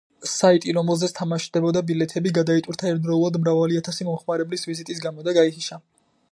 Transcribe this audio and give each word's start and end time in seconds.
საიტი, 0.35 0.71
რომელზეც 0.77 1.11
თამაშდებოდა 1.19 1.83
ბილეთები, 1.91 2.33
გადაიტვირთა 2.39 2.89
ერთდროულად 2.93 3.39
მრავალი 3.43 3.79
ათასი 3.83 4.09
მომხმარებლის 4.11 4.67
ვიზიტის 4.71 5.07
გამო 5.09 5.27
და 5.29 5.39
გაითიშა. 5.41 5.83